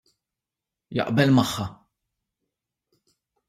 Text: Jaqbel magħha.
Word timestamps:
Jaqbel 0.99 1.35
magħha. 1.41 1.67